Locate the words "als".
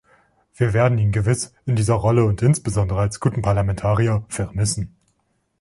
3.01-3.19